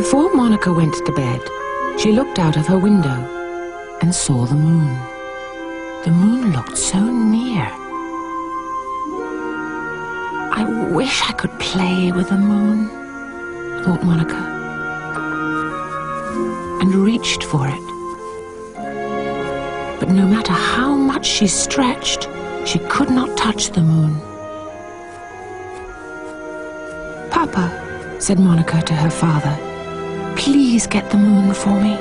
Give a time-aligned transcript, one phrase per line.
[0.00, 1.42] Before Monica went to bed,
[1.98, 3.18] she looked out of her window
[4.00, 4.98] and saw the moon.
[6.06, 7.66] The moon looked so near.
[10.60, 12.88] I wish I could play with the moon,
[13.84, 14.40] thought Monica,
[16.80, 17.86] and reached for it.
[20.00, 22.26] But no matter how much she stretched,
[22.64, 24.18] she could not touch the moon.
[27.30, 29.69] Papa, said Monica to her father,
[30.36, 31.96] please get the moon for me.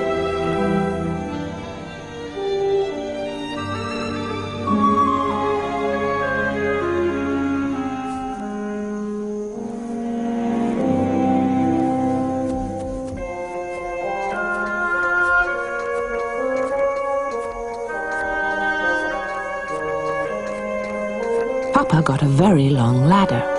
[21.74, 23.59] Papa got a very long ladder.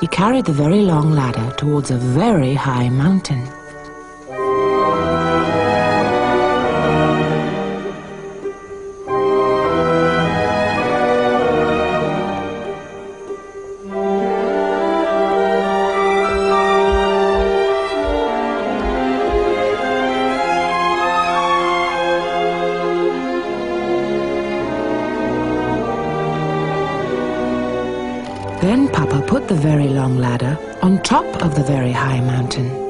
[0.00, 3.57] He carried the very long ladder towards a very high mountain.
[28.60, 32.87] Then Papa put the very long ladder on top of the very high mountain.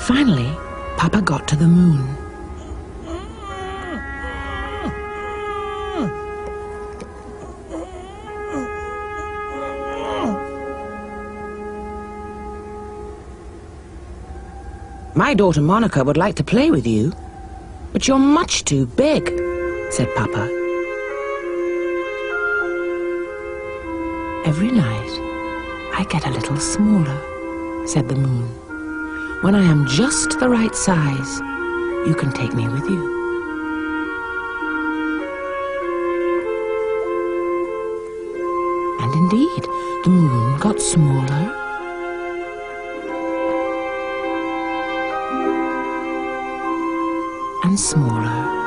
[0.00, 0.50] Finally,
[0.96, 2.16] Papa got to the moon.
[15.14, 17.12] My daughter Monica would like to play with you,
[17.92, 19.28] but you're much too big,
[19.90, 20.48] said Papa.
[24.46, 25.12] Every night,
[25.94, 28.69] I get a little smaller, said the moon.
[29.42, 31.40] When I am just the right size,
[32.06, 33.00] you can take me with you.
[39.00, 39.62] And indeed,
[40.04, 41.56] the moon got smaller
[47.64, 48.59] and smaller.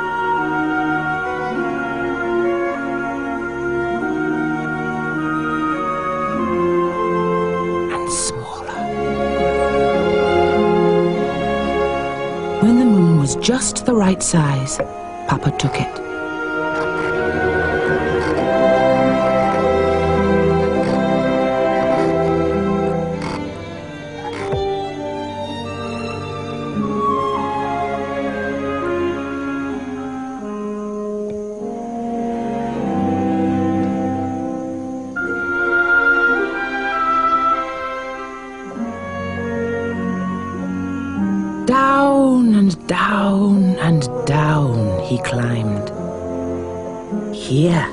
[12.83, 14.77] The moon was just the right size,
[15.29, 16.12] Papa took it.
[41.65, 45.89] Down and down and down he climbed.
[47.33, 47.87] Here,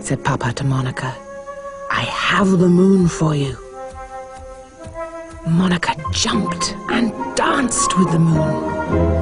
[0.00, 1.14] said Papa to Monica,
[1.88, 3.56] I have the moon for you.
[5.46, 9.21] Monica jumped and danced with the moon.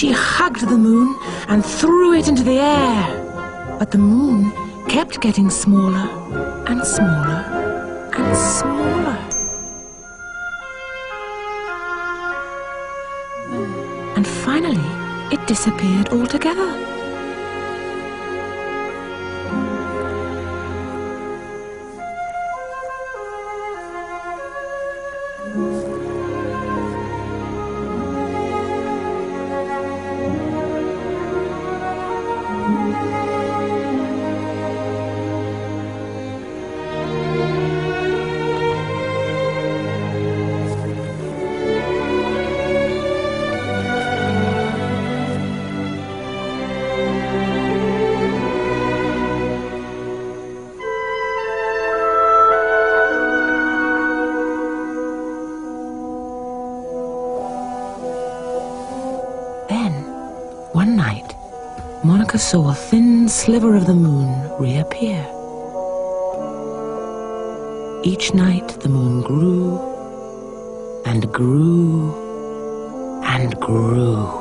[0.00, 1.14] She hugged the moon
[1.48, 3.76] and threw it into the air.
[3.78, 4.50] But the moon
[4.88, 6.08] kept getting smaller
[6.66, 7.44] and smaller
[8.16, 9.18] and smaller.
[14.16, 14.88] And finally,
[15.30, 16.90] it disappeared altogether.
[62.40, 65.20] Saw a thin sliver of the moon reappear.
[68.02, 69.78] Each night the moon grew
[71.04, 72.14] and grew
[73.24, 74.39] and grew.